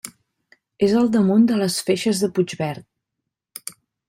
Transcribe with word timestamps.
És 0.87 0.95
al 1.01 1.11
damunt 1.15 1.45
de 1.51 1.59
les 1.59 1.77
Feixes 1.91 2.23
de 2.25 2.31
Puigverd. 2.39 3.73